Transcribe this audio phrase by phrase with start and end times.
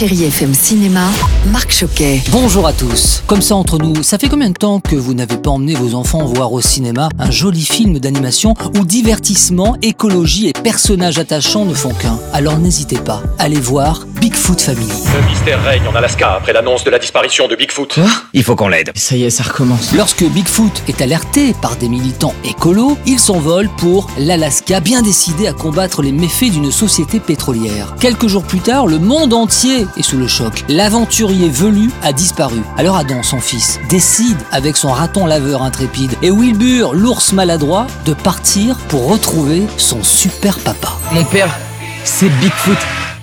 [0.00, 1.10] Chérie FM Cinéma,
[1.52, 2.22] Marc Choquet.
[2.32, 3.22] Bonjour à tous.
[3.26, 5.94] Comme ça entre nous, ça fait combien de temps que vous n'avez pas emmené vos
[5.94, 11.74] enfants voir au cinéma un joli film d'animation où divertissement, écologie et personnages attachants ne
[11.74, 12.18] font qu'un?
[12.32, 14.86] Alors n'hésitez pas, allez voir Bigfoot Family.
[14.86, 17.98] Le mystère règne en Alaska après l'annonce de la disparition de Bigfoot.
[18.34, 18.92] Il faut qu'on l'aide.
[18.94, 19.94] Ça y est, ça recommence.
[19.94, 25.54] Lorsque Bigfoot est alerté par des militants écolos, il s'envole pour l'Alaska, bien décidé à
[25.54, 27.94] combattre les méfaits d'une société pétrolière.
[27.98, 30.64] Quelques jours plus tard, le monde entier est sous le choc.
[30.68, 32.60] L'aventurier velu a disparu.
[32.76, 38.12] Alors Adam, son fils, décide avec son raton laveur intrépide et Wilbur, l'ours maladroit, de
[38.12, 40.98] partir pour retrouver son super papa.
[41.12, 41.48] Mon père,
[42.04, 42.78] c'est Bigfoot.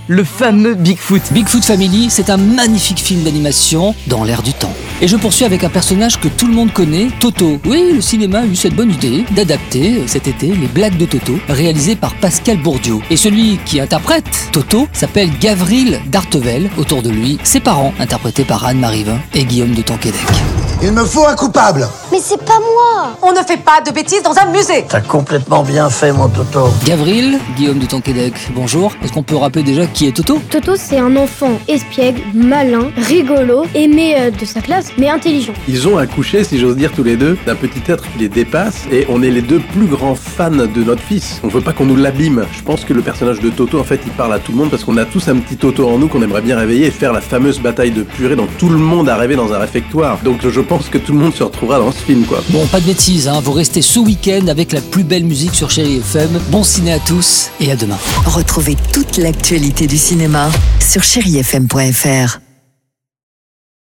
[0.09, 1.21] Le fameux Bigfoot.
[1.33, 4.73] Bigfoot Family, c'est un magnifique film d'animation dans l'air du temps.
[5.01, 7.59] Et je poursuis avec un personnage que tout le monde connaît, Toto.
[7.65, 11.05] Oui, le cinéma a eu cette bonne idée d'adapter euh, cet été les blagues de
[11.05, 12.99] Toto, réalisées par Pascal Bourdieu.
[13.09, 16.69] Et celui qui interprète Toto s'appelle Gavril Dartevel.
[16.77, 20.21] Autour de lui, ses parents, interprétés par Anne Marivin et Guillaume de Tonquédec.
[20.83, 21.87] Il me faut un coupable.
[22.11, 25.63] Mais c'est pas moi On ne fait pas de bêtises dans un musée T'as complètement
[25.63, 26.69] bien fait, mon Toto.
[26.85, 28.93] Gavril, Guillaume de Tonquédec, bonjour.
[29.03, 30.39] Est-ce qu'on peut rappeler déjà qui est Toto?
[30.51, 35.53] Toto, c'est un enfant espiègle, malin, rigolo, aimé euh, de sa classe, mais intelligent.
[35.67, 38.83] Ils ont accouché, si j'ose dire, tous les deux, d'un petit être qui les dépasse,
[38.91, 41.41] et on est les deux plus grands fans de notre fils.
[41.43, 42.45] On veut pas qu'on nous l'abîme.
[42.51, 44.69] Je pense que le personnage de Toto, en fait, il parle à tout le monde
[44.69, 47.13] parce qu'on a tous un petit Toto en nous qu'on aimerait bien réveiller et faire
[47.13, 50.19] la fameuse bataille de purée dont tout le monde a rêvé dans un réfectoire.
[50.23, 52.43] Donc je pense que tout le monde se retrouvera dans ce film, quoi.
[52.49, 53.39] Bon, pas de bêtises, hein.
[53.43, 56.39] vous restez ce week-end avec la plus belle musique sur Chéri FM.
[56.49, 57.97] Bon ciné à tous et à demain.
[58.25, 62.46] Retrouvez toute l'actualité du cinéma sur chérifm.fr.